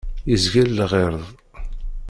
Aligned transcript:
Yezgel 0.29 0.69
lɣerḍ. 0.77 1.25